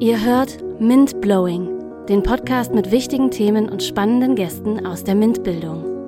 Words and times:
Ihr 0.00 0.24
hört 0.24 0.56
Mint 0.80 1.20
Blowing, 1.20 2.06
den 2.08 2.22
Podcast 2.22 2.72
mit 2.72 2.90
wichtigen 2.90 3.30
Themen 3.30 3.68
und 3.68 3.82
spannenden 3.82 4.34
Gästen 4.34 4.86
aus 4.86 5.04
der 5.04 5.14
MINT-Bildung. 5.14 5.99